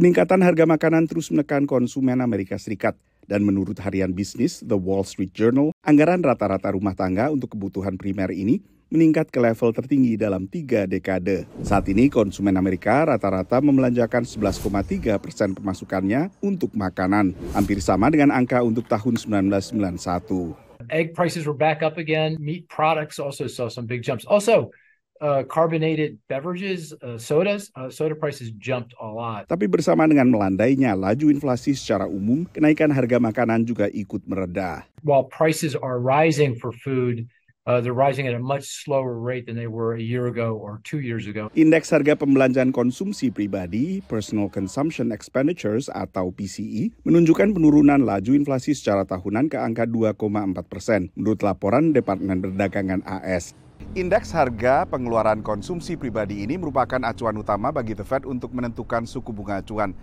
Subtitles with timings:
[0.00, 2.96] Peningkatan harga makanan terus menekan konsumen Amerika Serikat.
[3.28, 8.32] Dan menurut harian bisnis The Wall Street Journal, anggaran rata-rata rumah tangga untuk kebutuhan primer
[8.32, 11.44] ini meningkat ke level tertinggi dalam tiga dekade.
[11.60, 18.64] Saat ini konsumen Amerika rata-rata membelanjakan 11,3 persen pemasukannya untuk makanan, hampir sama dengan angka
[18.64, 20.80] untuk tahun 1991.
[20.88, 22.40] Egg prices were back up again.
[22.40, 24.24] Meat products also saw some big jumps.
[24.24, 24.72] Also,
[25.20, 29.46] uh, carbonated beverages, uh, sodas, uh, soda prices jumped a lot.
[29.46, 34.88] Tapi bersama dengan melandainya laju inflasi secara umum, kenaikan harga makanan juga ikut mereda.
[35.04, 37.28] While prices are rising for food,
[37.68, 40.80] uh, they're rising at a much slower rate than they were a year ago or
[40.82, 41.52] two years ago.
[41.56, 49.04] Indeks harga pembelanjaan konsumsi pribadi, Personal Consumption Expenditures atau PCE, menunjukkan penurunan laju inflasi secara
[49.04, 53.52] tahunan ke angka 2,4 persen, menurut laporan Departemen Perdagangan AS.
[53.98, 59.34] Indeks harga pengeluaran konsumsi pribadi ini merupakan acuan utama bagi The Fed untuk menentukan suku
[59.34, 59.96] bunga acuan,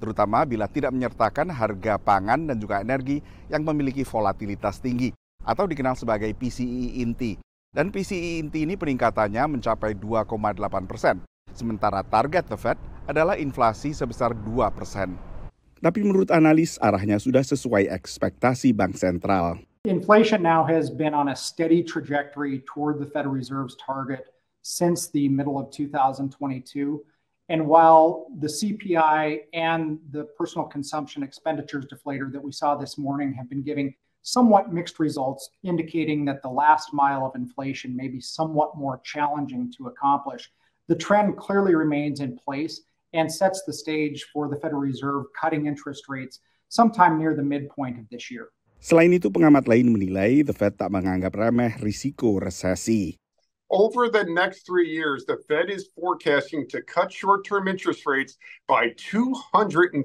[0.00, 5.14] terutama bila tidak menyertakan harga pangan dan juga energi yang memiliki volatilitas tinggi
[5.46, 7.38] atau dikenal sebagai PCE inti.
[7.68, 11.20] Dan PCE inti ini peningkatannya mencapai 2,8 persen,
[11.52, 15.14] sementara target The Fed adalah inflasi sebesar 2 persen.
[15.78, 19.62] Tapi menurut analis, arahnya sudah sesuai ekspektasi Bank Sentral.
[19.88, 25.30] Inflation now has been on a steady trajectory toward the Federal Reserve's target since the
[25.30, 27.02] middle of 2022.
[27.48, 33.32] And while the CPI and the personal consumption expenditures deflator that we saw this morning
[33.32, 38.20] have been giving somewhat mixed results, indicating that the last mile of inflation may be
[38.20, 40.52] somewhat more challenging to accomplish,
[40.88, 42.82] the trend clearly remains in place
[43.14, 47.98] and sets the stage for the Federal Reserve cutting interest rates sometime near the midpoint
[47.98, 48.50] of this year.
[48.78, 53.18] Selain itu, pengamat lain menilai The Fed tak menganggap remeh risiko resesi.
[53.68, 58.38] Over the next three years, the Fed is forecasting to cut short term interest rates
[58.64, 59.98] by 250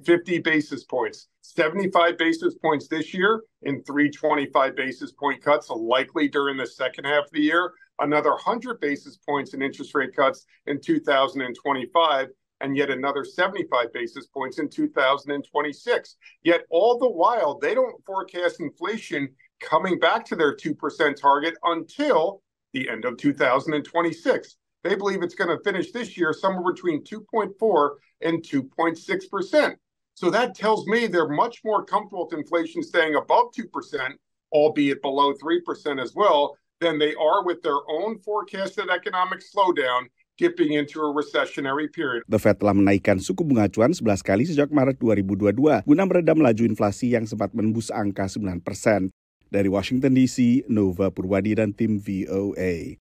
[0.44, 1.30] basis points.
[1.42, 7.26] 75 basis points this year and 325 basis point cuts likely during the second half
[7.26, 7.72] of the year.
[8.00, 12.28] Another 100 basis points in interest rate cuts in 2025
[12.64, 16.16] and yet another 75 basis points in 2026.
[16.44, 19.30] Yet all the while, they don't forecast inflation
[19.62, 22.42] coming back to their 2% target until
[22.72, 24.56] the end of 2026.
[24.84, 27.90] They believe it's going to finish this year somewhere between 2.4
[28.22, 29.76] and 2.6%.
[30.16, 34.12] So that tells me they're much more comfortable with inflation staying above 2%,
[34.54, 40.04] albeit below 3% as well, than they are with their own forecasted economic slowdown
[40.74, 42.26] into a recessionary period.
[42.26, 46.64] The Fed telah menaikkan suku bunga acuan 11 kali sejak Maret 2022 guna meredam laju
[46.66, 49.14] inflasi yang sempat menembus angka 9 persen.
[49.54, 53.03] Dari Washington DC, Nova Purwadi dan tim VOA.